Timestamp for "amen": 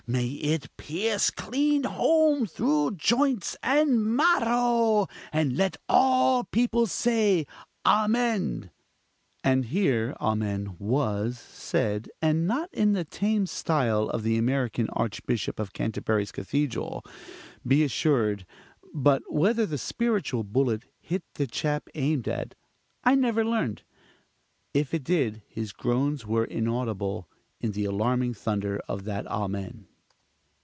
7.85-8.69, 10.19-10.75, 29.27-29.87